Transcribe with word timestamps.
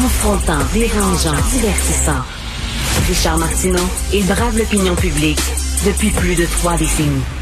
Confrontant, 0.00 0.60
dérangeant, 0.72 1.34
divertissant. 1.50 2.22
Richard 3.08 3.36
Martineau, 3.36 3.82
il 4.12 4.24
brave 4.26 4.56
l'opinion 4.56 4.94
publique 4.94 5.40
depuis 5.84 6.10
plus 6.10 6.36
de 6.36 6.46
trois 6.46 6.76
décennies. 6.76 7.37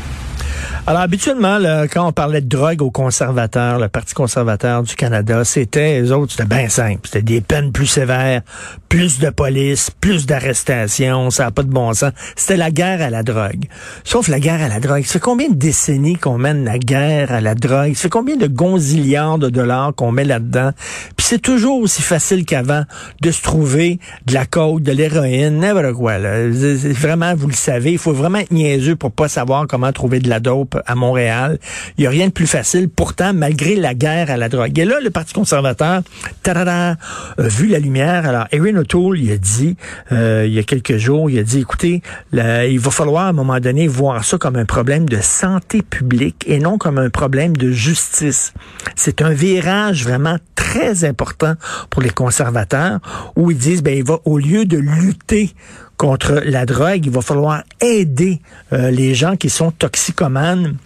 Alors, 0.89 1.01
habituellement, 1.01 1.59
là, 1.59 1.89
quand 1.89 2.07
on 2.07 2.13
parlait 2.13 2.41
de 2.41 2.47
drogue 2.47 2.81
aux 2.81 2.93
conservateurs, 2.93 3.81
le 3.81 3.89
Parti 3.89 4.15
conservateur 4.15 4.85
du 4.85 4.95
Canada, 4.95 5.45
c'était, 5.45 6.01
les 6.01 6.13
autres, 6.13 6.31
c'était 6.31 6.45
bien 6.45 6.69
simple. 6.69 7.01
C'était 7.03 7.23
des 7.23 7.41
peines 7.41 7.73
plus 7.73 7.89
sévères, 7.89 8.43
plus 8.89 9.19
de 9.19 9.31
police, 9.31 9.91
plus 9.91 10.27
d'arrestations, 10.27 11.31
ça 11.31 11.47
n'a 11.47 11.51
pas 11.51 11.65
de 11.65 11.71
bon 11.71 11.93
sens. 11.93 12.13
C'était 12.37 12.57
la 12.57 12.71
guerre 12.71 13.03
à 13.03 13.11
la 13.11 13.25
drogue. 13.25 13.65
Sauf 14.05 14.29
la 14.29 14.39
guerre 14.39 14.63
à 14.63 14.69
la 14.69 14.79
drogue. 14.79 15.03
C'est 15.05 15.19
combien 15.19 15.49
de 15.49 15.57
décennies 15.57 16.19
qu'on 16.19 16.39
mène 16.39 16.65
la 16.65 16.79
guerre 16.79 17.33
à 17.33 17.41
la 17.41 17.57
drogue? 17.57 17.95
C'est 17.97 18.09
combien 18.09 18.37
de 18.37 18.47
gonzillards 18.47 19.39
de 19.39 19.51
dollars 19.51 19.93
qu'on 19.93 20.13
met 20.13 20.25
là-dedans? 20.25 20.71
Puis 21.17 21.27
c'est 21.27 21.43
toujours 21.43 21.81
aussi 21.81 22.01
facile 22.03 22.45
qu'avant 22.45 22.85
de 23.23 23.33
se 23.33 23.43
trouver 23.43 23.99
de 24.27 24.35
la 24.35 24.47
coke, 24.47 24.83
de 24.83 24.93
l'héroïne, 24.93 25.59
n'importe 25.59 25.95
quoi. 25.95 26.19
Là. 26.19 26.49
Vraiment, 26.49 27.35
vous 27.35 27.49
le 27.49 27.55
savez, 27.55 27.91
il 27.91 27.99
faut 27.99 28.13
vraiment 28.13 28.39
être 28.39 28.53
niaiseux 28.53 28.95
pour 28.95 29.11
pas 29.11 29.27
savoir 29.27 29.67
comment 29.67 29.91
trouver 29.91 30.21
de 30.21 30.29
la 30.29 30.39
dope 30.39 30.76
à 30.87 30.95
Montréal. 30.95 31.59
Il 31.97 32.03
n'y 32.03 32.07
a 32.07 32.11
rien 32.11 32.27
de 32.27 32.33
plus 32.33 32.47
facile. 32.47 32.89
Pourtant, 32.89 33.33
malgré 33.33 33.77
la 33.77 33.95
guerre 33.95 34.31
à 34.31 34.37
la 34.37 34.49
drogue. 34.49 34.79
Et 34.79 34.85
là, 34.85 35.01
le 35.03 35.11
Parti 35.11 35.35
conservateur, 35.35 36.03
a 36.47 36.97
vu 37.39 37.67
la 37.67 37.79
lumière. 37.79 38.27
Alors, 38.27 38.47
Erin 38.53 38.77
O'Toole, 38.77 39.19
il 39.19 39.31
a 39.33 39.37
dit, 39.37 39.77
euh, 40.13 40.45
il 40.47 40.53
y 40.53 40.59
a 40.59 40.63
quelques 40.63 40.97
jours, 40.97 41.31
il 41.31 41.39
a 41.39 41.43
dit, 41.43 41.61
écoutez, 41.61 42.03
il 42.33 42.79
va 42.79 42.91
falloir 42.91 43.27
à 43.27 43.29
un 43.29 43.33
moment 43.33 43.59
donné 43.61 43.89
voir 43.89 44.25
ça 44.25 44.39
comme 44.39 44.57
un 44.57 44.65
problème 44.65 45.09
de 45.09 45.21
santé 45.21 45.83
publique 45.83 46.45
et 46.47 46.59
non 46.59 46.79
comme 46.79 46.99
un 46.99 47.11
problème 47.11 47.57
de 47.57 47.71
justice. 47.71 48.53
C'est 48.95 49.23
un 49.23 49.31
virage 49.31 50.05
vraiment 50.05 50.37
très 50.55 51.05
important 51.05 51.55
pour 51.91 52.03
les 52.03 52.11
conservateurs 52.11 53.01
où 53.37 53.51
ils 53.51 53.57
disent, 53.57 53.83
ben, 53.83 53.97
il 53.97 54.05
va, 54.05 54.19
au 54.25 54.39
lieu 54.39 54.65
de 54.65 54.79
lutter 54.79 55.55
contre 55.97 56.43
la 56.45 56.67
drogue, 56.67 57.07
il 57.07 57.11
va 57.11 57.23
falloir 57.23 57.63
aider 57.81 58.41
euh, 58.73 58.91
les 58.91 59.15
gens 59.15 59.37
qui 59.37 59.51
sont 59.51 59.71
toxicomanes. 59.71 60.77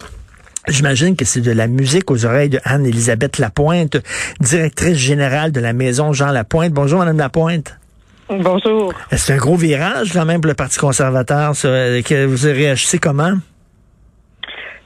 J'imagine 0.67 1.15
que 1.15 1.25
c'est 1.25 1.41
de 1.41 1.51
la 1.51 1.67
musique 1.67 2.11
aux 2.11 2.25
oreilles 2.25 2.49
de 2.49 2.59
Anne-Élisabeth 2.63 3.39
Lapointe, 3.39 3.97
directrice 4.39 4.97
générale 4.97 5.51
de 5.51 5.59
la 5.59 5.73
maison 5.73 6.13
Jean 6.13 6.31
Lapointe. 6.31 6.71
Bonjour, 6.71 6.99
Madame 6.99 7.17
Lapointe. 7.17 7.77
Bonjour. 8.29 8.93
C'est 9.11 9.33
un 9.33 9.37
gros 9.37 9.55
virage 9.55 10.13
quand 10.13 10.25
même 10.25 10.39
pour 10.39 10.47
le 10.47 10.53
Parti 10.53 10.77
conservateur. 10.77 11.55
Ça, 11.55 11.67
que 12.01 12.25
vous 12.25 12.45
réagissez 12.45 12.99
comment? 12.99 13.33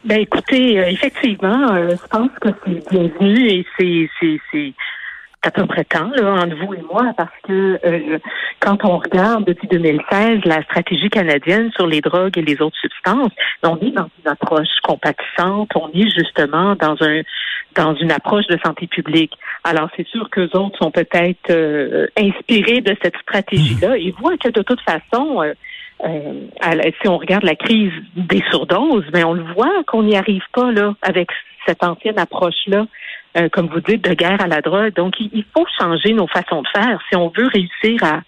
Ben 0.05 0.19
écoutez, 0.19 0.79
euh, 0.79 0.87
effectivement, 0.87 1.73
euh, 1.73 1.91
je 1.91 2.07
pense 2.09 2.29
que 2.39 2.49
c'est 2.63 2.89
bienvenu 2.91 3.49
et 3.49 3.65
c'est 3.77 4.09
c'est 4.21 4.73
à 5.45 5.51
peu 5.51 5.65
près 5.65 5.83
temps 5.83 6.09
là, 6.15 6.33
entre 6.33 6.55
vous 6.55 6.73
et 6.73 6.81
moi, 6.81 7.13
parce 7.15 7.33
que 7.43 7.79
euh, 7.85 8.17
quand 8.59 8.83
on 8.83 8.97
regarde 8.97 9.45
depuis 9.45 9.67
2016 9.67 10.39
la 10.45 10.63
stratégie 10.63 11.09
canadienne 11.09 11.71
sur 11.75 11.87
les 11.87 12.01
drogues 12.01 12.37
et 12.37 12.41
les 12.41 12.61
autres 12.61 12.77
substances, 12.79 13.31
on 13.63 13.77
est 13.79 13.91
dans 13.91 14.09
une 14.23 14.31
approche 14.31 14.67
compatissante, 14.83 15.69
on 15.75 15.89
est 15.93 16.09
justement 16.09 16.75
dans 16.75 16.95
un 17.01 17.21
dans 17.75 17.93
une 17.93 18.11
approche 18.11 18.47
de 18.47 18.57
santé 18.65 18.87
publique. 18.87 19.33
Alors 19.63 19.89
c'est 19.95 20.07
sûr 20.07 20.29
que 20.29 20.41
autres 20.57 20.77
sont 20.79 20.91
peut-être 20.91 21.49
euh, 21.49 22.07
inspirés 22.17 22.81
de 22.81 22.95
cette 23.01 23.17
stratégie-là 23.17 23.97
et 23.97 24.15
voient 24.19 24.37
que 24.37 24.49
de 24.49 24.61
toute 24.61 24.81
façon 24.81 25.43
euh, 25.43 25.53
si 27.01 27.07
on 27.07 27.17
regarde 27.17 27.43
la 27.43 27.55
crise 27.55 27.91
des 28.15 28.43
surdoses, 28.49 29.05
mais 29.13 29.23
on 29.23 29.33
le 29.33 29.43
voit 29.53 29.83
qu'on 29.87 30.03
n'y 30.03 30.15
arrive 30.15 30.43
pas 30.53 30.71
là 30.71 30.93
avec 31.01 31.29
cette 31.65 31.83
ancienne 31.83 32.19
approche-là 32.19 32.85
euh, 33.37 33.49
comme 33.51 33.67
vous 33.67 33.81
dites, 33.81 34.03
de 34.03 34.13
guerre 34.13 34.39
à 34.39 34.47
la 34.47 34.61
drogue. 34.61 34.93
Donc, 34.93 35.15
il, 35.19 35.43
faut 35.53 35.65
changer 35.77 36.13
nos 36.13 36.27
façons 36.27 36.61
de 36.61 36.67
faire 36.73 36.99
si 37.09 37.15
on 37.17 37.31
veut 37.35 37.47
réussir 37.47 38.01
à, 38.01 38.21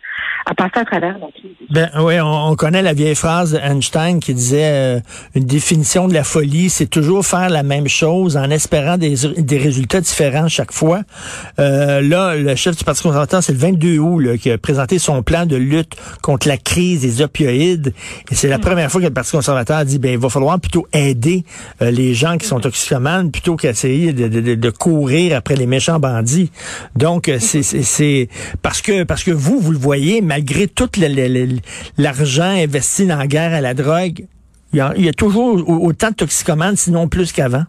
à 0.46 0.54
passer 0.54 0.80
à 0.80 0.86
travers 0.86 1.18
la 1.18 1.28
crise. 1.28 1.52
Ben 1.70 1.90
oui, 2.00 2.16
on, 2.22 2.56
connaît 2.56 2.82
la 2.82 2.94
vieille 2.94 3.16
phrase 3.16 3.54
d'Einstein 3.54 4.20
qui 4.20 4.34
disait 4.34 4.98
euh, 4.98 5.00
une 5.36 5.46
définition 5.46 6.08
de 6.08 6.14
la 6.14 6.24
folie, 6.24 6.70
c'est 6.70 6.88
toujours 6.88 7.26
faire 7.26 7.50
la 7.50 7.64
même 7.64 7.88
chose 7.88 8.36
en 8.36 8.50
espérant 8.50 8.98
des, 8.98 9.16
des 9.38 9.58
résultats 9.58 10.02
différents 10.02 10.48
chaque 10.50 10.74
fois. 10.74 11.02
Euh, 11.60 12.02
là, 12.02 12.36
le 12.36 12.56
chef 12.56 12.76
du 12.76 12.84
Parti 12.84 13.04
conservateur, 13.04 13.42
c'est 13.42 13.54
le 13.54 13.60
22 13.60 14.00
août 14.00 14.20
là, 14.20 14.38
qui 14.38 14.52
a 14.52 14.58
présenté 14.58 15.00
son 15.00 15.24
plan 15.24 15.46
de 15.46 15.56
lutte 15.56 15.96
contre 16.22 16.48
la 16.48 16.58
crise 16.58 17.02
des 17.02 17.22
opioïdes. 17.22 17.94
Et 18.30 18.36
c'est 18.36 18.50
la 18.50 18.58
mm. 18.58 18.62
première 18.62 18.92
fois 18.92 19.00
que 19.00 19.08
le 19.08 19.14
Parti 19.14 19.32
conservateur 19.32 19.78
a 19.78 19.86
dit, 19.86 20.00
ben 20.00 20.12
il 20.12 20.18
va 20.18 20.30
falloir 20.30 20.60
plutôt 20.60 20.86
aider 20.92 21.46
les 21.80 22.14
gens 22.14 22.38
qui 22.38 22.46
sont 22.46 22.60
toxicomanes 22.60 23.32
plutôt 23.32 23.56
qu'essayer 23.56 24.12
de, 24.14 24.28
de, 24.28 24.42
de, 24.42 24.56
de 24.56 24.70
après 25.36 25.56
les 25.56 25.68
méchants 25.68 26.00
bandits. 26.00 26.52
Donc, 26.96 27.30
euh, 27.30 27.38
c'est 27.40 28.30
parce 28.62 28.82
que 28.82 29.04
parce 29.04 29.24
que 29.24 29.32
vous, 29.32 29.60
vous 29.60 29.72
le 29.72 29.78
voyez, 29.78 30.22
malgré 30.22 30.68
tout 30.68 30.90
l'argent 31.98 32.44
investi 32.44 33.06
dans 33.06 33.18
la 33.18 33.28
guerre 33.28 33.54
à 33.54 33.62
la 33.62 33.74
drogue, 33.74 34.26
il 34.74 34.80
y 34.80 35.10
a, 35.10 35.14
toujours 35.14 35.70
autant 35.70 36.10
de 36.10 36.16
toxicomanes, 36.16 36.76
sinon 36.76 37.08
plus 37.08 37.32
qu'avant. 37.32 37.64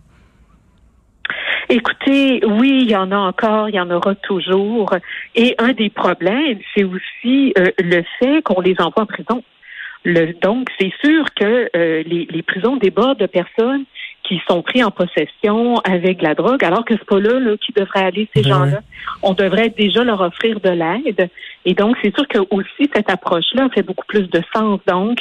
Écoutez, 1.70 2.40
oui, 2.46 2.80
il 2.82 2.90
y 2.90 2.96
en 2.96 3.12
a 3.12 3.16
encore, 3.16 3.68
il 3.68 3.74
y 3.74 3.80
en 3.80 3.90
aura 3.90 4.14
toujours. 4.14 4.94
Et 5.34 5.54
un 5.58 5.72
des 5.72 5.90
problèmes, 5.90 6.58
c'est 6.74 6.84
aussi 6.84 7.52
euh, 7.58 7.70
le 7.78 8.02
fait 8.18 8.42
qu'on 8.42 8.60
les 8.60 8.74
envoie 8.78 9.02
en 9.02 9.06
prison. 9.06 9.44
Le, 10.04 10.32
donc, 10.40 10.68
c'est 10.80 10.92
sûr 11.04 11.24
que 11.34 11.68
euh, 11.76 12.02
les, 12.06 12.26
les 12.30 12.42
prisons 12.42 12.76
débordent 12.76 13.18
de 13.18 13.26
personnes 13.26 13.84
qui 14.28 14.40
sont 14.48 14.62
pris 14.62 14.84
en 14.84 14.90
possession 14.90 15.78
avec 15.78 16.20
la 16.20 16.34
drogue, 16.34 16.62
alors 16.62 16.84
que 16.84 16.94
c'est 16.94 17.06
pas 17.06 17.18
là, 17.18 17.40
là 17.40 17.56
qui 17.56 17.72
devrait 17.72 18.04
aller 18.04 18.28
ces 18.34 18.42
ben 18.42 18.48
gens-là. 18.50 18.80
On 19.22 19.32
devrait 19.32 19.70
déjà 19.70 20.04
leur 20.04 20.20
offrir 20.20 20.60
de 20.60 20.68
l'aide. 20.68 21.30
Et 21.64 21.74
donc, 21.74 21.96
c'est 22.02 22.14
sûr 22.14 22.28
que 22.28 22.38
aussi 22.50 22.90
cette 22.94 23.10
approche-là 23.10 23.68
fait 23.74 23.82
beaucoup 23.82 24.06
plus 24.06 24.28
de 24.28 24.42
sens. 24.54 24.80
Donc, 24.86 25.18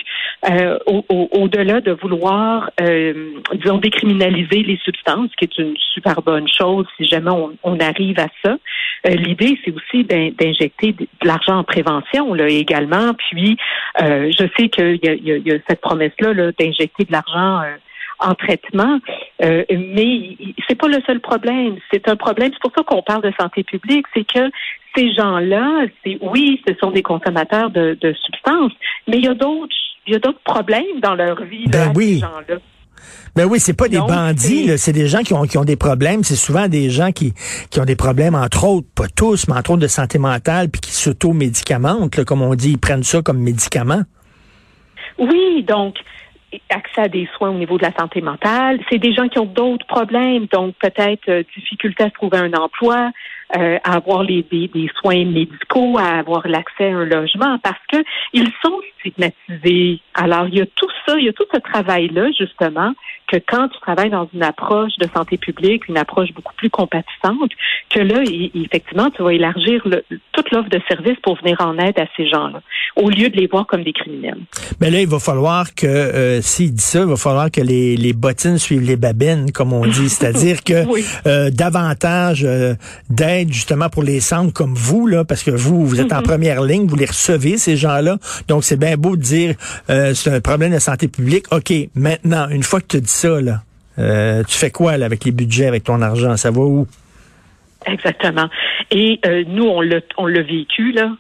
euh, 0.50 0.78
au-delà 0.88 1.82
de 1.82 1.92
vouloir, 1.92 2.70
euh, 2.82 3.32
disons, 3.54 3.78
décriminaliser 3.78 4.64
les 4.64 4.78
substances, 4.84 5.30
qui 5.38 5.46
est 5.46 5.58
une 5.58 5.76
super 5.94 6.22
bonne 6.22 6.48
chose 6.48 6.86
si 6.98 7.06
jamais 7.06 7.32
on, 7.64 7.80
arrive 7.80 8.20
à 8.20 8.28
ça, 8.44 8.58
euh, 9.06 9.10
l'idée, 9.12 9.58
c'est 9.64 9.74
aussi 9.74 10.04
d'injecter 10.04 10.94
de 10.94 11.08
l'argent 11.24 11.58
en 11.60 11.64
prévention 11.64 12.34
là, 12.34 12.48
également. 12.48 13.14
Puis, 13.14 13.58
euh, 14.02 14.32
je 14.38 14.46
sais 14.58 14.70
qu'il 14.70 15.00
y, 15.04 15.50
y, 15.50 15.52
a 15.52 15.58
cette 15.70 15.82
promesse-là 15.82 16.34
-là, 16.34 16.52
d'injecter 16.60 17.06
de 17.06 17.12
l'argent 17.12 17.62
en 18.20 18.34
traitement. 18.36 19.00
Euh, 19.44 19.64
mais 19.70 20.38
c'est 20.68 20.76
pas 20.76 20.88
le 20.88 21.02
seul 21.06 21.20
problème. 21.20 21.78
C'est 21.92 22.08
un 22.10 22.16
problème. 22.16 22.52
C'est 22.54 22.62
pour 22.62 22.72
ça 22.76 22.84
qu'on 22.84 23.02
parle 23.02 23.24
de 23.24 23.34
santé 23.40 23.64
publique. 23.64 24.06
C'est 24.14 24.26
que 24.26 24.50
ces 24.96 25.14
gens-là, 25.14 25.86
c'est 26.04 26.18
oui, 26.22 26.62
ce 26.68 26.74
sont 26.82 26.92
des 26.92 27.04
consommateurs 27.04 27.70
de, 27.70 27.98
substances, 28.26 28.74
mais 29.08 29.18
il 29.18 29.26
y 29.26 29.28
a 29.28 29.34
d'autres, 29.34 29.76
il 30.08 30.14
y 30.14 30.16
a 30.16 30.20
d'autres 30.20 30.42
problèmes 30.44 31.00
dans 31.02 31.16
leur 31.16 31.44
vie. 31.44 31.66
Ben 31.68 31.92
oui. 31.96 32.16
Ces 32.16 32.20
gens-là. 32.22 32.56
Ben 33.36 33.46
oui, 33.46 33.60
c'est 33.60 33.78
pas 33.78 33.88
des 33.88 34.00
bandits, 34.00 34.76
c'est 34.80 34.92
des 34.92 35.08
gens 35.08 35.22
qui 35.22 35.36
ont, 35.36 35.44
qui 35.44 35.60
ont 35.60 35.64
des 35.64 35.76
problèmes. 35.76 36.24
C'est 36.24 36.36
souvent 36.36 36.68
des 36.68 36.90
gens 36.90 37.12
qui, 37.12 37.34
qui 37.70 37.80
ont 37.80 37.86
des 37.86 37.96
problèmes, 37.96 38.34
entre 38.34 38.66
autres, 38.66 38.88
pas 38.96 39.08
tous, 39.16 39.48
mais 39.48 39.54
entre 39.54 39.72
autres 39.72 39.82
de 39.82 39.88
santé 39.88 40.18
mentale, 40.18 40.70
puis 40.70 40.82
qui 40.82 40.92
s'auto-médicamentent, 40.92 42.24
comme 42.26 42.42
on 42.42 42.56
dit, 42.56 42.72
ils 42.72 42.80
prennent 42.80 43.04
ça 43.04 43.22
comme 43.22 43.38
médicament. 43.38 44.02
Oui, 45.20 45.64
donc 45.68 45.96
accès 46.70 47.02
à 47.02 47.08
des 47.08 47.28
soins 47.36 47.50
au 47.50 47.58
niveau 47.58 47.78
de 47.78 47.84
la 47.84 47.94
santé 47.94 48.22
mentale. 48.22 48.80
C'est 48.90 49.00
des 49.00 49.14
gens 49.14 49.28
qui 49.28 49.40
ont 49.40 49.46
d'autres 49.46 49.86
problèmes, 49.86 50.46
donc 50.48 50.76
peut-être 50.80 51.30
euh, 51.30 51.44
difficulté 51.56 52.04
à 52.04 52.10
trouver 52.10 52.38
un 52.38 52.54
emploi, 52.54 53.12
euh, 53.56 53.78
à 53.84 53.96
avoir 53.96 54.24
les, 54.24 54.44
des, 54.44 54.90
soins 55.00 55.24
médicaux, 55.24 55.98
à 55.98 56.20
avoir 56.20 56.48
l'accès 56.48 56.92
à 56.92 56.98
un 56.98 57.06
logement, 57.06 57.58
parce 57.64 57.80
que 57.92 57.98
ils 58.34 58.52
sont 58.62 58.80
stigmatisés. 59.00 60.02
Alors, 60.14 60.48
il 60.48 60.56
y 60.56 60.62
a 60.62 60.66
tout 60.66 60.90
ça, 61.06 61.16
il 61.18 61.26
y 61.26 61.30
a 61.30 61.34
tout 61.34 61.46
ce 61.54 61.60
travail-là, 61.60 62.30
justement, 62.38 62.94
que 63.32 63.38
quand 63.38 63.70
tu 63.70 63.80
travailles 63.80 64.10
dans 64.10 64.28
une 64.34 64.44
approche 64.44 64.98
de 65.00 65.08
santé 65.16 65.38
publique, 65.38 65.88
une 65.88 65.98
approche 65.98 66.34
beaucoup 66.34 66.54
plus 66.56 66.70
compatissante, 66.70 67.52
que 67.90 68.00
là, 68.00 68.22
effectivement, 68.56 69.10
tu 69.12 69.24
vas 69.24 69.34
élargir 69.34 69.82
toute 70.34 70.52
l'offre 70.52 70.70
de 70.70 70.82
services 70.88 71.18
pour 71.24 71.38
venir 71.38 71.58
en 71.62 71.78
aide 71.78 72.00
à 72.00 72.06
ces 72.18 72.28
gens-là, 72.28 72.62
au 72.96 73.10
lieu 73.10 73.30
de 73.30 73.38
les 73.38 73.48
voir 73.48 73.66
comme 73.66 73.84
des 73.84 73.94
criminels. 73.94 74.40
Mais 74.82 74.90
là, 74.90 75.02
il 75.02 75.08
va 75.08 75.20
falloir 75.20 75.74
que, 75.74 75.88
euh, 75.88 76.42
s'il 76.42 76.74
dit 76.74 76.84
ça, 76.84 77.00
il 77.00 77.06
va 77.06 77.16
falloir 77.16 77.52
que 77.52 77.62
les, 77.62 77.96
les 77.96 78.14
bottines 78.14 78.58
suivent 78.58 78.82
les 78.82 78.98
babines, 78.98 79.52
comme 79.52 79.74
on 79.74 79.86
dit, 79.86 80.10
c'est-à-dire 80.10 80.64
que 80.64 80.86
euh, 81.28 81.50
davantage 81.50 82.44
euh, 82.44 82.74
d'aide 83.10 83.37
justement 83.48 83.90
pour 83.90 84.04
les 84.04 84.20
centres 84.20 84.54
comme 84.54 84.74
vous, 84.74 85.08
là, 85.08 85.26
parce 85.26 85.44
que 85.44 85.52
vous, 85.52 85.86
vous 85.86 86.00
êtes 86.00 86.14
en 86.14 86.20
mm-hmm. 86.20 86.24
première 86.24 86.62
ligne, 86.62 86.88
vous 86.88 86.96
les 86.96 87.06
recevez, 87.06 87.58
ces 87.58 87.76
gens-là, 87.76 88.18
donc 88.48 88.64
c'est 88.64 88.78
bien 88.80 88.98
beau 88.98 89.16
de 89.16 89.22
dire 89.22 89.56
euh, 89.90 90.14
c'est 90.14 90.32
un 90.32 90.42
problème 90.42 90.74
de 90.74 90.80
santé 90.80 91.08
publique. 91.08 91.46
OK, 91.52 91.72
maintenant, 91.96 92.48
une 92.50 92.64
fois 92.64 92.82
que 92.82 92.88
tu 92.88 93.02
dis 93.02 93.10
ça, 93.10 93.42
là, 93.42 93.62
euh, 94.00 94.44
tu 94.44 94.58
fais 94.58 94.72
quoi 94.72 94.98
là, 94.98 95.06
avec 95.06 95.26
les 95.26 95.32
budgets, 95.32 95.68
avec 95.68 95.84
ton 95.84 96.02
argent? 96.02 96.38
Ça 96.38 96.52
va 96.52 96.62
où? 96.62 96.88
Exactement. 97.86 98.50
Et 98.92 99.20
euh, 99.26 99.44
nous, 99.48 99.66
on 99.66 99.82
l'a, 99.82 100.00
on 100.18 100.28
l'a 100.28 100.42
vécu 100.42 100.92
là 100.92 101.12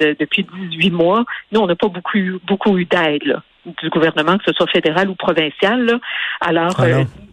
depuis 0.00 0.46
18 0.70 0.90
mois. 0.90 1.24
Nous, 1.52 1.60
on 1.60 1.66
n'a 1.66 1.76
pas 1.76 1.88
beaucoup, 1.88 2.18
beaucoup 2.46 2.78
eu 2.78 2.86
d'aide 2.86 3.40
du 3.66 3.88
gouvernement, 3.90 4.38
que 4.38 4.44
ce 4.46 4.52
soit 4.52 4.66
fédéral 4.68 5.08
ou 5.08 5.14
provincial. 5.14 5.84
Là. 5.84 5.98
Alors, 6.40 6.74
ah 6.78 6.84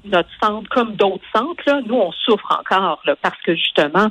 notre 0.05 0.29
centre, 0.41 0.67
comme 0.69 0.95
d'autres 0.95 1.25
centres, 1.35 1.63
là, 1.67 1.81
nous, 1.85 1.95
on 1.95 2.11
souffre 2.11 2.57
encore 2.59 3.01
là, 3.05 3.15
parce 3.21 3.39
que 3.41 3.55
justement, 3.55 4.07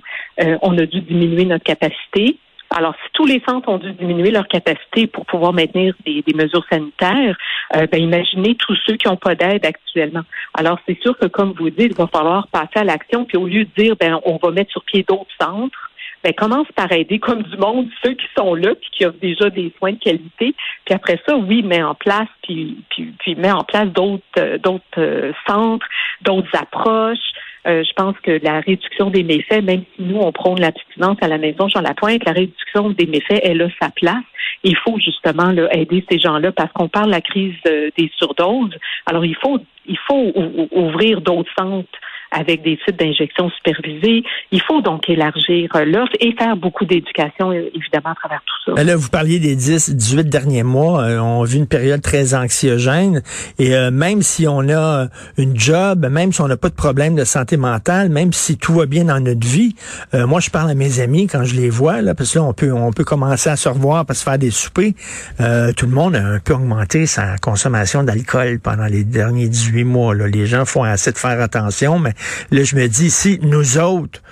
on 0.63 0.79
a 0.79 0.87
dû 0.87 1.01
diminuer 1.01 1.45
notre 1.45 1.65
capacité. 1.65 2.39
Alors, 2.73 2.95
si 3.05 3.11
tous 3.15 3.27
les 3.27 3.43
centres 3.49 3.69
ont 3.69 3.79
dû 3.79 3.93
diminuer 3.93 4.31
leur 4.31 4.47
capacité 4.47 5.09
pour 5.09 5.27
pouvoir 5.27 5.53
maintenir 5.53 5.93
des, 6.07 6.23
mesures 6.35 6.65
sanitaires, 6.71 7.37
euh, 7.75 7.87
ben, 7.91 8.01
imaginez 8.01 8.55
tous 8.55 8.77
ceux 8.87 8.97
qui 8.97 9.09
n'ont 9.09 9.17
pas 9.17 9.35
d'aide 9.35 9.67
actuellement. 9.67 10.23
Alors, 10.55 10.79
c'est 10.87 11.01
sûr 11.03 11.19
que, 11.19 11.27
comme 11.27 11.53
vous 11.59 11.71
dites, 11.71 11.91
il 11.91 11.97
va 11.97 12.07
falloir 12.07 12.47
passer 12.47 12.77
à 12.77 12.85
l'action, 12.85 13.25
puis 13.25 13.37
au 13.39 13.47
lieu 13.47 13.65
de 13.65 13.71
dire, 13.77 13.97
ben, 13.99 14.21
on 14.25 14.37
va 14.37 14.53
mettre 14.53 14.71
sur 14.71 14.85
pied 14.85 15.05
d'autres 15.07 15.27
centres, 15.41 15.90
ben, 16.23 16.35
commence 16.35 16.69
par 16.77 16.93
aider 16.93 17.19
comme 17.19 17.43
du 17.43 17.57
monde 17.57 17.89
ceux 18.05 18.13
qui 18.13 18.27
sont 18.37 18.55
là 18.55 18.75
puis 18.75 18.91
qui 18.93 19.07
offrent 19.07 19.21
déjà 19.21 19.49
des 19.49 19.73
soins 19.79 19.93
de 19.93 19.99
qualité. 19.99 20.55
Puis 20.85 20.95
après 20.95 21.21
ça, 21.27 21.37
oui, 21.37 21.63
met 21.63 21.83
en 21.83 21.95
place 21.95 22.29
puis 22.43 22.77
puis, 22.91 23.15
puis 23.21 23.35
met 23.37 23.51
en 23.51 23.65
place 23.65 23.89
d'autres 23.89 24.23
euh, 24.39 24.59
d'autres 24.59 24.85
euh, 24.99 25.33
centres, 25.49 25.87
d'autres 26.23 26.55
approches. 26.55 27.19
Euh, 27.67 27.85
je 27.85 27.93
pense 27.93 28.17
que 28.23 28.41
la 28.43 28.61
réduction 28.61 29.11
des 29.11 29.23
méfaits, 29.23 29.63
même 29.63 29.85
si 29.95 30.03
nous, 30.03 30.19
on 30.19 30.33
prône 30.33 30.61
l'abstinence 30.61 31.19
à 31.21 31.29
la 31.29 31.37
maison 31.37 31.69
Jean 31.69 31.83
Lapointe, 31.83 32.25
la 32.25 32.33
réduction 32.33 32.91
des 32.91 33.07
méfaits, 33.07 33.41
elle 33.43 33.63
a 33.63 33.69
sa 33.81 33.91
place. 33.91 34.25
Il 34.63 34.77
faut 34.77 34.99
justement 34.99 35.53
là, 35.53 35.69
aider 35.75 36.05
ces 36.11 36.19
gens-là 36.19 36.53
parce 36.53 36.73
qu'on 36.73 36.89
parle 36.89 37.07
de 37.07 37.13
la 37.13 37.21
crise 37.21 37.55
des 37.65 38.11
surdoses. 38.17 38.77
Alors, 39.07 39.25
il 39.25 39.37
faut, 39.37 39.59
il 39.87 39.99
faut 40.07 40.33
ouvrir 40.73 41.21
d'autres 41.21 41.51
centres 41.59 41.89
avec 42.31 42.63
des 42.63 42.79
types 42.85 42.99
d'injections 42.99 43.51
supervisées. 43.51 44.23
Il 44.53 44.61
faut 44.63 44.81
donc 44.81 45.09
élargir 45.09 45.69
l'offre 45.85 46.13
et 46.21 46.33
faire 46.33 46.57
beaucoup 46.57 46.85
d'éducation, 46.85 47.53
évidemment, 47.53 48.11
à 48.11 48.15
travers 48.15 48.41
tout 48.47 48.75
ça. 48.77 48.85
Là, 48.85 48.97
vous 48.97 49.09
parliez 49.09 49.39
des 49.39 49.57
10, 49.57 49.97
18 49.97 50.29
derniers 50.29 50.63
mois. 50.63 51.03
Euh, 51.03 51.19
on 51.19 51.43
a 51.43 51.47
vu 51.47 51.57
une 51.57 51.67
période 51.67 52.03
très 52.03 52.35
anxiogène. 52.35 53.23
Et 53.59 53.75
euh, 53.75 53.91
même 53.91 54.23
si 54.23 54.47
on 54.47 54.69
a 54.69 55.09
une 55.39 55.59
job, 55.59 56.07
même 56.11 56.33
si 56.33 56.41
on 56.41 56.49
n'a 56.49 56.57
pas 56.57 56.69
de 56.69 56.75
problème 56.75 57.15
de 57.15 57.25
santé 57.25 57.57
mentale, 57.57 58.09
même 58.11 58.33
si 58.33 58.57
tout 58.57 58.75
va 58.75 58.87
bien 58.87 59.05
dans 59.05 59.21
notre 59.21 59.47
vie, 59.47 59.75
euh, 60.15 60.27
moi, 60.27 60.41
je 60.41 60.51
parle 60.51 60.71
à 60.71 60.75
mes 60.75 61.01
amis 61.01 61.27
quand 61.27 61.45
je 61.45 61.57
les 61.57 61.71
vois, 61.71 62.01
là, 62.03 62.15
parce 62.15 62.33
que 62.33 62.39
là, 62.39 62.45
on 62.45 62.53
peut, 62.53 62.73
on 62.73 62.93
peut 62.93 63.05
commencer 63.05 63.51
à 63.51 63.57
se 63.57 63.69
revoir, 63.69 64.07
parce 64.07 64.21
se 64.21 64.25
faire 64.25 64.39
des 64.39 64.51
soupers. 64.51 64.93
tout 65.39 65.87
le 65.87 65.93
monde 65.93 66.15
a 66.15 66.23
un 66.23 66.39
peu 66.41 66.53
augmenté 66.53 67.07
sa 67.07 67.39
consommation 67.39 68.03
d'alcool 68.03 68.61
pendant 68.61 68.85
les 68.85 69.03
derniers 69.03 69.49
18 69.49 69.85
mois. 69.85 70.15
Là. 70.15 70.27
Les 70.27 70.45
gens 70.45 70.67
font 70.67 70.83
assez 70.83 71.11
de 71.11 71.19
faire 71.19 71.41
attention, 71.41 71.99
mais 71.99 72.13
Là, 72.51 72.65
je 72.65 72.77
me 72.77 72.87
dis, 72.89 73.11
si 73.11 73.39
nous 73.43 73.79
autres, 73.79 74.23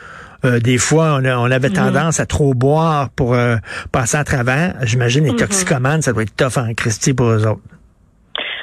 euh, 0.44 0.61
des 0.61 0.79
fois, 0.79 1.20
on, 1.23 1.50
avait 1.50 1.69
mhm. 1.69 1.75
tendance 1.75 2.20
à 2.20 2.26
trop 2.26 2.55
boire 2.55 3.11
pour 3.11 3.35
euh, 3.35 3.56
passer 3.93 4.17
à 4.17 4.25
travers. 4.25 4.76
J'imagine 4.82 5.25
les 5.25 5.32
mhm. 5.32 5.38
toxicomanes, 5.38 6.02
ça 6.02 6.12
doit 6.12 6.23
être 6.23 6.37
tough 6.37 6.58
en 6.58 6.75
Christie 6.75 7.14
pour 7.14 7.26
eux 7.26 7.46
autres. 7.46 7.62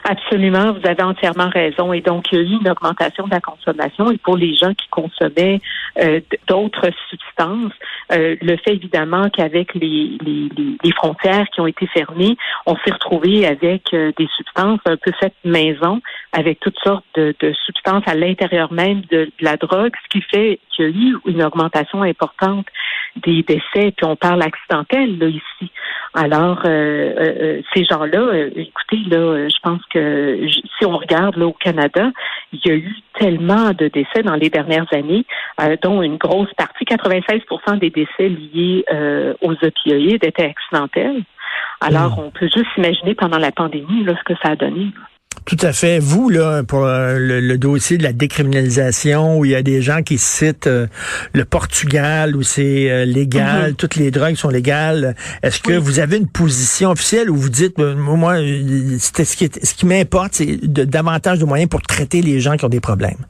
Absolument, 0.07 0.71
vous 0.71 0.87
avez 0.87 1.01
entièrement 1.01 1.49
raison. 1.49 1.91
Et 1.91 2.01
donc, 2.01 2.31
il 2.31 2.37
y 2.37 2.41
a 2.41 2.43
eu 2.43 2.59
une 2.61 2.69
augmentation 2.69 3.25
de 3.25 3.31
la 3.31 3.41
consommation. 3.41 4.11
Et 4.11 4.19
pour 4.19 4.37
les 4.37 4.53
gens 4.53 4.71
qui 4.75 4.87
consommaient 4.89 5.59
euh, 5.99 6.19
d'autres 6.47 6.91
substances, 7.09 7.73
euh, 8.11 8.35
le 8.39 8.55
fait 8.57 8.75
évidemment 8.75 9.29
qu'avec 9.31 9.73
les, 9.73 10.15
les, 10.23 10.49
les, 10.83 10.91
frontières 10.91 11.47
qui 11.51 11.59
ont 11.59 11.65
été 11.65 11.87
fermées, 11.87 12.37
on 12.67 12.75
s'est 12.75 12.91
retrouvé 12.91 13.47
avec 13.47 13.95
euh, 13.95 14.11
des 14.15 14.27
substances 14.37 14.79
un 14.85 14.95
peu 14.95 15.11
faites 15.19 15.33
maison, 15.43 16.01
avec 16.33 16.59
toutes 16.59 16.77
sortes 16.83 17.05
de, 17.15 17.33
de 17.39 17.53
substances 17.65 18.03
à 18.05 18.13
l'intérieur 18.13 18.71
même 18.71 19.01
de, 19.09 19.27
la 19.39 19.57
drogue, 19.57 19.93
ce 20.03 20.09
qui 20.09 20.21
fait 20.21 20.59
qu'il 20.69 20.85
y 20.85 20.87
a 20.87 20.91
eu 20.91 21.17
une 21.25 21.41
augmentation 21.41 22.03
importante 22.03 22.67
des 23.15 23.41
décès. 23.41 23.91
Puis 23.97 24.05
on 24.05 24.15
parle 24.15 24.43
accidentel 24.43 25.17
là 25.17 25.27
ici. 25.29 25.71
Alors, 26.13 26.61
ces 26.63 27.83
gens-là, 27.83 28.47
écoutez, 28.55 28.97
là, 29.09 29.47
je 29.49 29.59
pense 29.61 29.81
que 29.87 29.94
si 29.95 30.85
on 30.85 30.97
regarde 30.97 31.37
là 31.37 31.47
au 31.47 31.53
Canada, 31.53 32.11
il 32.53 32.59
y 32.65 32.71
a 32.71 32.75
eu 32.75 32.95
tellement 33.19 33.71
de 33.71 33.87
décès 33.87 34.23
dans 34.23 34.35
les 34.35 34.49
dernières 34.49 34.91
années, 34.93 35.25
dont 35.81 36.01
une 36.01 36.17
grosse 36.17 36.53
partie, 36.53 36.85
96% 36.85 37.79
des 37.79 37.89
décès 37.89 38.29
liés 38.29 38.85
euh, 38.91 39.33
aux 39.41 39.53
opioïdes 39.53 40.23
étaient 40.23 40.45
accidentels. 40.45 41.23
Alors, 41.81 42.17
hmm. 42.17 42.25
on 42.25 42.31
peut 42.31 42.49
juste 42.53 42.77
imaginer 42.77 43.15
pendant 43.15 43.37
la 43.37 43.51
pandémie 43.51 44.03
là, 44.03 44.13
ce 44.17 44.23
que 44.23 44.37
ça 44.41 44.51
a 44.51 44.55
donné. 44.55 44.87
Tout 45.43 45.57
à 45.61 45.73
fait. 45.73 45.99
Vous, 45.99 46.29
là, 46.29 46.63
pour 46.63 46.85
euh, 46.85 47.17
le, 47.19 47.57
dossier 47.57 47.97
de 47.97 48.03
la 48.03 48.13
décriminalisation, 48.13 49.37
où 49.37 49.45
il 49.45 49.51
y 49.51 49.55
a 49.55 49.61
des 49.61 49.81
gens 49.81 50.01
qui 50.01 50.17
citent 50.17 50.67
euh, 50.67 50.87
le 51.33 51.45
Portugal, 51.45 52.35
où 52.35 52.43
c'est 52.43 53.05
légal, 53.05 53.71
mhm. 53.71 53.75
toutes 53.75 53.95
les 53.95 54.11
drogues 54.11 54.35
sont 54.35 54.49
légales, 54.49 55.15
est-ce 55.43 55.59
que 55.59 55.73
vous 55.73 55.99
avez 55.99 56.17
une 56.17 56.27
position 56.27 56.91
officielle 56.91 57.29
où 57.29 57.35
vous 57.35 57.49
dites, 57.49 57.77
moi, 57.77 58.37
ce 58.37 59.35
qui, 59.35 59.49
ce 59.61 59.73
qui 59.73 59.85
m'importe, 59.85 60.35
c'est 60.35 60.57
davantage 60.63 61.39
de 61.39 61.45
moyens 61.45 61.69
pour 61.69 61.81
traiter 61.81 62.21
les 62.21 62.39
gens 62.39 62.57
qui 62.57 62.65
ont 62.65 62.69
des 62.69 62.79
problèmes? 62.79 63.25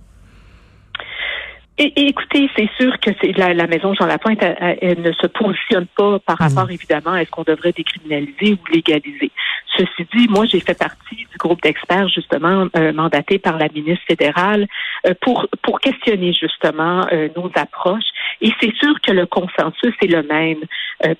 Et, 1.77 2.07
écoutez, 2.07 2.49
c'est 2.55 2.69
sûr 2.79 2.97
que 3.01 3.11
c'est 3.21 3.37
la, 3.37 3.53
la, 3.53 3.67
maison 3.67 3.93
Jean 3.93 4.05
Lapointe, 4.05 4.39
elle, 4.41 5.01
ne 5.01 5.11
se 5.11 5.27
positionne 5.27 5.87
pas 5.87 6.19
par 6.19 6.37
rapport, 6.37 6.67
mm. 6.67 6.71
évidemment, 6.71 7.11
à 7.11 7.21
est-ce 7.21 7.31
qu'on 7.31 7.43
devrait 7.43 7.73
décriminaliser 7.73 8.53
ou 8.53 8.73
légaliser. 8.73 9.31
Ceci 9.77 10.07
dit, 10.15 10.27
moi, 10.29 10.45
j'ai 10.45 10.61
fait 10.61 10.77
partie 10.77 11.15
du 11.15 11.37
groupe 11.37 11.61
d'experts, 11.61 12.07
justement, 12.07 12.67
euh, 12.77 12.93
mandaté 12.93 13.39
par 13.39 13.57
la 13.57 13.67
ministre 13.67 14.05
fédérale 14.07 14.67
euh, 15.05 15.13
pour, 15.21 15.47
pour 15.63 15.81
questionner, 15.81 16.31
justement, 16.31 17.05
euh, 17.11 17.27
nos 17.35 17.51
approches. 17.55 18.07
Et 18.39 18.51
c'est 18.61 18.73
sûr 18.77 18.93
que 19.01 19.11
le 19.11 19.25
consensus 19.25 19.93
est 20.01 20.07
le 20.07 20.23
même. 20.23 20.59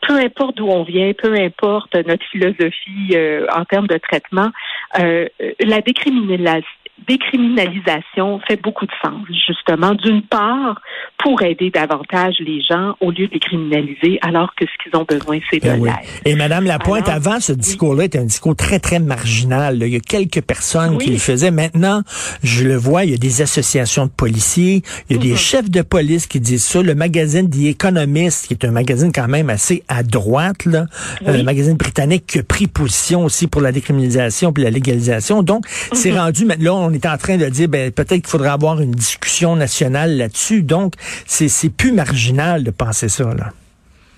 peu 0.08 0.16
importe 0.18 0.56
d'où 0.56 0.68
on 0.68 0.84
vient, 0.84 1.12
peu 1.14 1.34
importe 1.34 1.96
notre 1.96 2.26
philosophie 2.28 3.16
en 3.54 3.66
termes 3.66 3.88
de 3.88 3.98
traitement, 3.98 4.52
la 4.94 5.82
décriminalisation 5.82 6.68
décriminalisation 7.08 8.40
fait 8.48 8.62
beaucoup 8.62 8.86
de 8.86 8.92
sens, 9.04 9.22
justement, 9.48 9.94
d'une 9.96 10.22
part, 10.22 10.82
pour 11.20 11.42
aider 11.42 11.70
davantage 11.70 12.36
les 12.40 12.62
gens 12.62 12.96
au 13.02 13.12
lieu 13.12 13.28
de 13.28 13.34
les 13.34 13.40
criminaliser, 13.40 14.18
alors 14.22 14.54
que 14.56 14.66
ce 14.66 14.72
qu'ils 14.84 14.98
ont 15.00 15.04
besoin, 15.04 15.40
c'est 15.50 15.60
de 15.60 15.70
ben 15.70 15.84
l'aide. 15.84 15.94
Et 16.24 16.36
Madame 16.36 16.66
Lapointe, 16.66 17.10
avant, 17.10 17.40
ce 17.40 17.52
discours-là 17.52 18.06
était 18.06 18.20
un 18.20 18.25
discours 18.25 18.56
très, 18.56 18.80
très 18.80 19.00
marginal. 19.00 19.78
Il 19.82 19.90
y 19.90 19.96
a 19.96 20.00
quelques 20.00 20.42
personnes 20.42 20.98
qui 20.98 21.12
le 21.12 21.18
faisaient. 21.18 21.52
Maintenant, 21.52 22.02
je 22.44 22.64
le 22.64 22.75
vois, 22.75 23.04
il 23.04 23.12
y 23.12 23.14
a 23.14 23.18
des 23.18 23.42
associations 23.42 24.06
de 24.06 24.12
policiers, 24.12 24.82
il 25.10 25.18
y 25.18 25.20
a 25.20 25.22
des 25.22 25.32
mhm. 25.32 25.38
chefs 25.38 25.70
de 25.70 25.82
police 25.82 26.28
qui 26.28 26.40
disent 26.40 26.64
ça. 26.64 26.82
Le 26.82 26.96
magazine 26.96 27.50
The 27.50 27.66
Economist, 27.66 28.48
qui 28.48 28.54
est 28.54 28.66
un 28.66 28.72
magazine 28.72 29.12
quand 29.14 29.28
même 29.28 29.50
assez 29.50 29.84
à 29.88 30.04
droite, 30.04 30.66
là, 30.66 30.86
un 31.25 31.44
magazine 31.44 31.75
britannique 31.75 32.25
qui 32.28 32.40
a 32.40 32.44
pris 32.44 32.68
position 32.68 33.25
aussi 33.25 33.48
pour 33.48 33.62
la 33.62 33.72
décriminalisation 33.72 34.54
puis 34.54 34.64
la 34.64 34.70
légalisation. 34.70 35.44
Donc, 35.44 35.66
c'est 35.94 36.12
mhm. 36.12 36.18
rendu 36.18 36.46
maintenant, 36.46 36.85
on 36.86 36.94
est 36.94 37.06
en 37.06 37.18
train 37.18 37.38
de 37.38 37.46
dire, 37.46 37.68
ben, 37.68 37.92
peut-être 37.92 38.22
qu'il 38.22 38.27
faudrait 38.27 38.50
avoir 38.50 38.82
une 38.82 38.92
discussion 38.92 39.56
nationale 39.56 40.18
là-dessus. 40.18 40.63
Donc, 40.63 40.94
c'est, 41.25 41.48
c'est 41.48 41.75
plus 41.75 41.92
marginal 41.92 42.63
de 42.63 42.72
penser 42.72 43.10
ça, 43.10 43.25
là. 43.34 43.51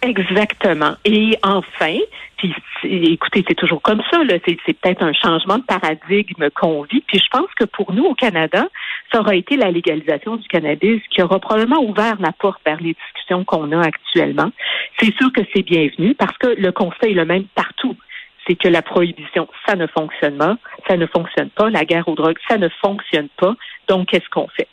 Exactement. 0.04 0.96
Et 1.06 1.38
enfin, 1.42 1.98
puis, 2.38 2.54
écoutez, 2.84 3.44
c'est 3.48 3.56
toujours 3.56 3.82
comme 3.82 4.02
ça. 4.12 4.24
Là. 4.24 4.36
C'est, 4.46 4.58
c'est 4.66 4.80
peut-être 4.80 5.02
un 5.04 5.14
changement 5.14 5.58
de 5.58 5.64
paradigme 5.64 6.50
qu'on 6.52 6.84
vit. 6.84 7.04
Puis 7.08 7.20
je 7.20 7.30
pense 7.32 7.50
que 7.56 7.66
pour 7.66 7.94
nous, 7.94 8.04
au 8.04 8.14
Canada, 8.14 8.68
ça 9.12 9.20
aura 9.20 9.36
été 9.36 9.58
la 9.58 9.72
légalisation 9.72 10.36
du 10.36 10.48
cannabis 10.48 11.02
qui 11.10 11.22
aura 11.24 11.40
probablement 11.40 11.82
ouvert 11.82 12.16
la 12.20 12.32
porte 12.32 12.62
vers 12.66 12.80
les 12.80 12.94
discussions 12.94 13.44
qu'on 13.44 13.72
a 13.72 13.82
actuellement. 13.82 14.52
C'est 15.00 15.16
sûr 15.18 15.32
que 15.34 15.42
c'est 15.54 15.64
bienvenu 15.64 16.14
parce 16.14 16.38
que 16.38 16.48
le 16.48 16.72
constat 16.72 17.10
est 17.10 17.14
le 17.14 17.26
même 17.26 17.46
partout 17.56 17.96
c'est 18.48 18.56
que 18.56 18.68
la 18.68 18.82
prohibition, 18.82 19.48
ça 19.66 19.76
ne 19.76 19.88
fonctionne 19.88 20.38
pas, 20.38 20.58
ça 20.88 20.98
ne 20.98 21.06
fonctionne 21.08 21.50
pas, 21.50 21.70
la 21.70 21.86
guerre 21.86 22.08
aux 22.08 22.16
drogues, 22.16 22.38
ça 22.48 22.58
ne 22.58 22.70
fonctionne 22.82 23.30
pas. 23.38 23.56
Donc, 23.88 24.08
qu'est-ce 24.08 24.30
qu'on 24.30 24.48
fait? 24.48 24.68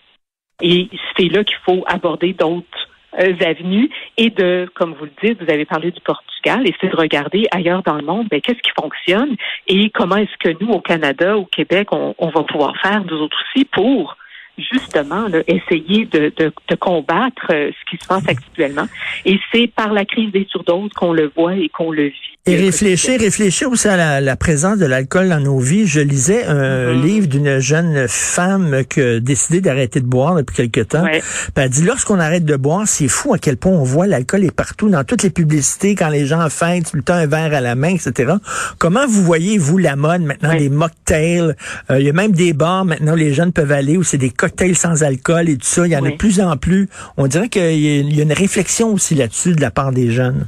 Et 0.63 0.89
c'est 1.17 1.29
là 1.29 1.43
qu'il 1.45 1.59
faut 1.67 1.85
aborder 1.87 2.33
d'autres 2.33 2.89
euh, 3.19 3.35
avenues 3.45 3.91
et 4.17 4.31
de, 4.31 4.71
comme 4.75 4.95
vous 4.95 5.05
le 5.05 5.13
dites, 5.23 5.43
vous 5.43 5.53
avez 5.53 5.65
parlé 5.65 5.91
du 5.91 6.01
Portugal, 6.01 6.65
c'est 6.81 6.91
de 6.91 6.97
regarder 6.97 7.47
ailleurs 7.51 7.83
dans 7.83 7.97
le 7.97 8.05
monde, 8.05 8.29
ben, 8.29 8.41
qu'est-ce 8.41 8.61
qui 8.61 8.73
fonctionne 8.79 9.37
et 9.67 9.91
comment 9.91 10.17
est-ce 10.17 10.37
que 10.39 10.57
nous, 10.61 10.71
au 10.71 10.81
Canada, 10.81 11.37
au 11.37 11.47
Québec, 11.47 11.89
on, 11.93 12.15
on 12.19 12.31
va 12.31 12.43
pouvoir 12.45 12.75
faire, 12.83 13.05
nous 13.05 13.19
autres 13.19 13.37
aussi, 13.43 13.65
pour 13.65 14.17
justement 14.59 15.27
là, 15.29 15.41
essayer 15.47 16.07
de, 16.07 16.33
de, 16.37 16.53
de 16.69 16.75
combattre 16.77 17.47
euh, 17.51 17.71
ce 17.71 17.91
qui 17.91 18.03
se 18.03 18.07
passe 18.07 18.23
actuellement. 18.29 18.87
Et 19.25 19.39
c'est 19.53 19.69
par 19.75 19.93
la 19.93 20.05
crise 20.05 20.31
des 20.33 20.47
surdoses 20.51 20.93
qu'on 20.95 21.13
le 21.13 21.31
voit 21.37 21.55
et 21.55 21.69
qu'on 21.69 21.91
le 21.91 22.05
vit. 22.07 22.13
Et 22.47 22.57
réfléchir, 22.57 23.19
réfléchir 23.21 23.71
aussi 23.71 23.89
à 23.89 23.97
la, 23.97 24.21
la 24.21 24.37
présence 24.37 24.77
de 24.79 24.85
l'alcool 24.85 25.31
dans 25.31 25.41
nos 25.41 25.59
vies. 25.59 25.87
Je 25.87 26.01
lisais 26.01 26.45
un 26.45 26.93
Mhm. 26.93 27.03
livre 27.03 27.27
d'une 27.27 27.59
jeune 27.59 28.07
femme 28.07 28.83
qui 28.89 29.01
a 29.01 29.19
décidé 29.19 29.63
d'arrêter 29.63 30.01
de 30.01 30.07
boire 30.07 30.35
depuis 30.35 30.55
quelque 30.55 30.81
temps. 30.83 31.03
Ouais. 31.05 31.21
Puis 31.21 31.53
elle 31.65 31.71
dit, 31.71 31.83
lorsqu'on 31.85 32.21
arrête 32.21 32.45
de 32.45 32.57
boire, 32.57 32.83
c'est 32.87 33.09
fou 33.09 33.33
à 33.33 33.39
quel 33.39 33.57
point 33.57 33.73
on 33.73 33.83
voit 33.83 34.07
l'alcool 34.07 34.45
est 34.45 34.55
partout, 34.55 34.91
dans 34.91 35.05
toutes 35.05 35.23
les 35.23 35.31
publicités, 35.31 35.95
quand 35.95 36.11
les 36.11 36.27
gens 36.27 36.47
fêtent, 36.51 36.91
tout 36.91 36.97
le 36.99 37.03
temps 37.03 37.15
un 37.15 37.27
verre 37.27 37.55
à 37.55 37.61
la 37.63 37.75
main, 37.77 37.95
etc. 37.95 38.35
Comment 38.79 39.07
vous 39.07 39.23
voyez, 39.23 39.57
vous, 39.57 39.79
la 39.79 39.97
mode 39.97 40.21
maintenant, 40.23 40.51
Ouais. 40.51 40.59
des 40.59 40.69
mocktails? 40.69 41.57
Euh, 41.91 41.99
Il 41.99 42.05
y 42.07 42.11
a 42.11 42.13
même 42.13 42.33
des 42.33 42.53
bars 42.53 42.85
maintenant 42.85 43.15
où 43.15 43.17
les 43.17 43.33
jeunes 43.33 43.53
peuvent 43.53 43.73
aller, 43.73 43.97
où 43.97 44.03
c'est 44.03 44.19
des 44.19 44.31
cocktails 44.45 44.77
sans 44.77 45.03
alcool 45.03 45.49
et 45.49 45.57
tout 45.57 45.65
ça. 45.67 45.87
Il 45.87 45.93
y 45.93 45.97
en 45.97 46.05
a 46.05 46.11
de 46.11 46.17
plus 46.17 46.41
en 46.41 46.57
plus. 46.57 46.89
On 47.17 47.27
dirait 47.27 47.49
qu'il 47.49 47.81
y 47.81 48.21
a- 48.21 48.23
une 48.23 48.33
réflexion 48.33 48.93
aussi 48.93 49.15
là-dessus 49.15 49.55
de 49.55 49.61
la 49.61 49.71
part 49.71 49.93
des 49.93 50.11
jeunes. 50.11 50.47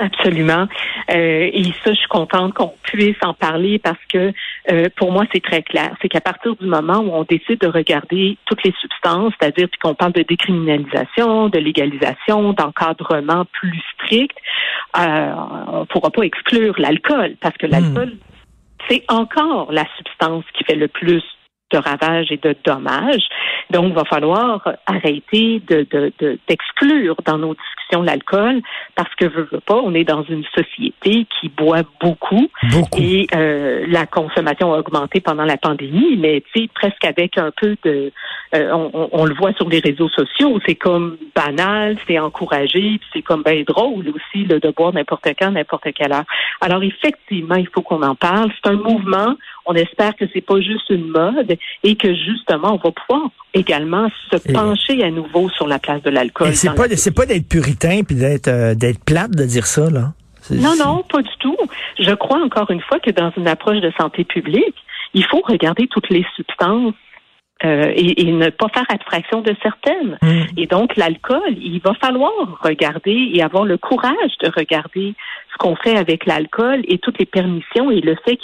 Absolument. 0.00 0.66
Euh, 1.10 1.50
et 1.52 1.64
ça, 1.84 1.92
je 1.92 1.98
suis 1.98 2.08
contente 2.08 2.54
qu'on 2.54 2.72
puisse 2.82 3.16
en 3.22 3.34
parler 3.34 3.78
parce 3.78 4.02
que 4.12 4.32
euh, 4.70 4.88
pour 4.96 5.12
moi, 5.12 5.24
c'est 5.32 5.42
très 5.42 5.62
clair. 5.62 5.94
C'est 6.00 6.08
qu'à 6.08 6.22
partir 6.22 6.56
du 6.56 6.66
moment 6.66 6.98
où 7.00 7.10
on 7.12 7.24
décide 7.24 7.60
de 7.60 7.66
regarder 7.66 8.38
toutes 8.46 8.64
les 8.64 8.74
substances, 8.80 9.32
c'est-à-dire 9.38 9.68
qu'on 9.82 9.94
parle 9.94 10.12
de 10.12 10.22
décriminalisation, 10.22 11.50
de 11.50 11.58
légalisation, 11.58 12.54
d'encadrement 12.54 13.44
plus 13.52 13.78
strict, 13.94 14.36
euh, 14.98 15.32
on 15.68 15.80
ne 15.80 15.84
pourra 15.84 16.10
pas 16.10 16.22
exclure 16.22 16.74
l'alcool 16.78 17.36
parce 17.40 17.56
que 17.58 17.66
l'alcool, 17.66 18.12
c'est 18.88 19.04
encore 19.08 19.70
la 19.72 19.84
substance 19.98 20.44
qui 20.54 20.64
fait 20.64 20.76
le 20.76 20.88
plus 20.88 21.22
de 21.72 21.78
ravages 21.78 22.30
et 22.30 22.36
de 22.36 22.54
dommages. 22.64 23.26
Donc, 23.70 23.86
il 23.88 23.94
va 23.94 24.04
falloir 24.04 24.66
arrêter 24.86 25.60
de, 25.68 25.86
de, 25.90 26.12
de- 26.20 26.38
d'exclure 26.48 27.16
dans 27.24 27.38
nos 27.38 27.54
discussions 27.54 28.02
l'alcool 28.02 28.60
parce 28.94 29.14
que, 29.16 29.26
veux, 29.26 29.48
veux 29.52 29.60
pas, 29.60 29.76
on 29.76 29.94
est 29.94 30.04
dans 30.04 30.22
une 30.24 30.44
société 30.54 31.26
qui 31.40 31.48
boit 31.48 31.82
beaucoup 32.00 32.48
Beaucoup. 32.70 32.98
et 32.98 33.26
euh, 33.34 33.84
la 33.88 34.06
consommation 34.06 34.72
a 34.74 34.78
augmenté 34.78 35.20
pendant 35.20 35.44
la 35.44 35.56
pandémie, 35.56 36.16
mais 36.16 36.42
tu 36.52 36.62
sais, 36.62 36.68
presque 36.74 37.04
avec 37.04 37.36
un 37.38 37.50
peu 37.60 37.76
de... 37.84 38.12
euh, 38.54 38.70
on, 38.72 38.90
on- 38.94 39.08
on 39.12 39.24
le 39.24 39.34
voit 39.34 39.52
sur 39.54 39.68
les 39.68 39.80
réseaux 39.80 40.08
sociaux, 40.08 40.58
c'est 40.66 40.74
comme 40.74 41.16
banal, 41.34 41.96
c'est 42.06 42.18
encouragé, 42.18 42.98
c'est 43.12 43.22
comme 43.22 43.42
bien 43.42 43.62
drôle 43.66 44.08
aussi 44.08 44.46
là, 44.46 44.58
de 44.58 44.70
boire 44.70 44.92
n'importe 44.92 45.28
quand, 45.38 45.50
n'importe 45.50 45.92
quelle 45.94 46.12
heure. 46.12 46.24
Alors 46.60 46.82
effectivement, 46.82 47.56
il 47.56 47.68
faut 47.68 47.82
qu'on 47.82 48.02
en 48.02 48.14
parle. 48.14 48.50
C'est 48.62 48.70
un 48.70 48.76
mouvement. 48.76 49.34
On 49.66 49.74
espère 49.74 50.16
que 50.16 50.24
c'est 50.32 50.40
pas 50.40 50.60
juste 50.60 50.90
une 50.90 51.08
mode 51.08 51.56
et 51.84 51.96
que 51.96 52.14
justement, 52.14 52.74
on 52.74 52.88
va 52.88 52.90
pouvoir 52.92 53.30
également 53.54 54.08
se 54.30 54.36
Et- 54.48 54.52
pencher 54.52 55.02
à 55.04 55.10
nouveau 55.10 55.48
sur 55.50 55.66
la 55.68 55.78
place 55.78 56.02
de 56.02 56.10
l'alcool. 56.10 56.52
C'est 56.54 56.74
pas, 56.74 56.86
la 56.88 56.96
c'est 56.96 57.14
pas 57.14 57.26
d'être 57.26 57.48
puritain 57.48 58.02
puis 58.02 58.16
d'être, 58.16 58.48
euh, 58.48 58.74
d'être 58.74 59.04
plate 59.04 59.30
de 59.30 59.44
dire 59.44 59.66
ça, 59.66 59.88
là. 59.90 60.12
Non, 60.50 60.74
non, 60.76 61.04
pas 61.08 61.22
du 61.22 61.30
tout. 61.38 61.56
Je 62.00 62.12
crois 62.14 62.42
encore 62.42 62.70
une 62.72 62.80
fois 62.80 62.98
que 62.98 63.10
dans 63.10 63.30
une 63.36 63.46
approche 63.46 63.80
de 63.80 63.92
santé 63.96 64.24
publique, 64.24 64.74
il 65.14 65.24
faut 65.24 65.40
regarder 65.44 65.86
toutes 65.86 66.10
les 66.10 66.26
substances 66.34 66.94
euh, 67.64 67.92
et, 67.94 68.22
et 68.22 68.32
ne 68.32 68.50
pas 68.50 68.66
faire 68.74 68.86
abstraction 68.88 69.40
de 69.40 69.54
certaines. 69.62 70.18
Mm. 70.20 70.40
Et 70.56 70.66
donc, 70.66 70.96
l'alcool, 70.96 71.54
il 71.56 71.80
va 71.80 71.94
falloir 71.94 72.32
regarder 72.60 73.30
et 73.32 73.40
avoir 73.40 73.64
le 73.64 73.78
courage 73.78 74.36
de 74.42 74.50
regarder 74.56 75.14
ce 75.52 75.58
qu'on 75.58 75.76
fait 75.76 75.96
avec 75.96 76.26
l'alcool 76.26 76.80
et 76.88 76.98
toutes 76.98 77.20
les 77.20 77.26
permissions 77.26 77.92
et 77.92 78.00
le 78.00 78.16
fait 78.24 78.36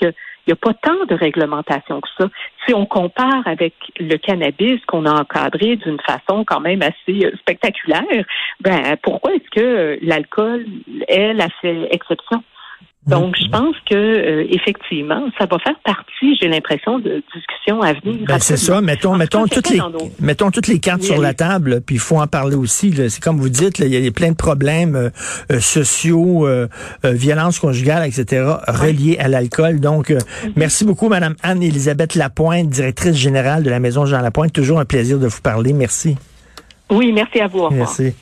qu'il 0.49 0.55
n'y 0.55 0.71
a 0.71 0.73
pas 0.73 0.75
tant 0.75 1.05
de 1.05 1.14
réglementation 1.14 2.00
que 2.00 2.09
ça. 2.19 2.28
Si 2.67 2.75
on 2.75 2.87
compare 2.87 3.47
avec 3.47 3.75
le 3.99 4.17
cannabis 4.17 4.81
qu'on 4.87 5.05
a 5.05 5.21
encadré 5.21 5.76
d'une 5.76 6.00
façon 6.00 6.45
quand 6.45 6.61
même 6.61 6.83
assez 6.83 7.26
euh, 7.26 7.37
spectaculaire, 7.38 8.25
ben 8.61 8.97
pourquoi 9.02 9.35
est-ce 9.35 9.50
que 9.50 9.99
l'alcool, 10.02 10.64
elle, 11.09 11.40
a 11.40 11.49
fait 11.61 11.88
exception? 11.90 12.43
Donc, 13.07 13.37
je 13.43 13.49
pense 13.49 13.75
que 13.88 13.95
euh, 13.95 14.45
effectivement, 14.50 15.23
ça 15.38 15.47
va 15.47 15.59
faire 15.61 15.78
partie, 15.83 16.37
j'ai 16.43 16.47
l'impression, 16.49 16.99
de 16.99 17.23
discussions 17.35 17.81
à 17.81 17.95
venir. 17.95 18.26
Ben, 18.26 18.38
c'est 18.38 18.59
ça. 18.59 18.83
Mettons, 18.83 19.17
mettons 19.17 19.47
toutes 19.47 19.71
les, 19.71 19.78
nos- 19.78 20.11
mettons 20.21 20.50
toutes 20.50 20.67
les 20.67 20.78
cartes 20.78 21.00
Oui, 21.00 21.07
sur 21.07 21.19
la 21.23 21.33
table, 21.33 21.81
puis 21.81 21.95
il 21.95 22.00
faut 22.00 22.19
en 22.21 22.26
parler 22.26 22.55
aussi. 22.57 22.93
C'est 23.09 23.23
comme 23.23 23.38
vous 23.38 23.49
dites, 23.49 23.78
il 23.78 23.88
y 23.95 24.07
a 24.07 24.11
plein 24.11 24.33
de 24.33 24.37
problèmes 24.37 24.95
euh, 24.95 25.09
euh, 25.50 25.59
sociaux, 25.61 26.47
euh, 26.47 26.69
euh, 27.07 27.12
violence 27.12 27.59
conjugale, 27.61 28.07
etc., 28.07 28.45
reliés 28.67 29.17
à 29.19 29.28
l'alcool. 29.28 29.81
Donc, 29.81 30.11
euh, 30.11 30.19
Mhm. 30.45 30.52
merci 30.57 30.85
beaucoup, 30.85 31.09
Madame 31.09 31.35
Anne-Élisabeth 31.43 32.14
Lapointe, 32.14 32.69
directrice 32.69 33.17
générale 33.17 33.62
de 33.62 33.71
la 33.71 33.81
Maison 33.81 34.05
Jean 34.05 34.21
Lapointe. 34.21 34.52
Toujours 34.52 34.81
un 34.81 34.85
plaisir 34.85 35.19
de 35.19 35.28
vous 35.28 35.40
parler. 35.40 35.73
Merci. 35.73 36.17
Oui, 36.90 37.12
merci 37.12 37.40
à 37.40 37.47
vous. 37.47 37.61
Au. 37.61 37.71
Merci. 37.71 38.12